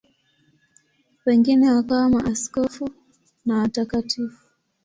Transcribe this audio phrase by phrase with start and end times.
[1.25, 2.89] Wengine wakawa maaskofu
[3.45, 4.37] na watakatifu.